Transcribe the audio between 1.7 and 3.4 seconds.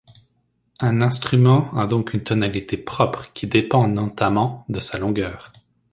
a donc une tonalité propre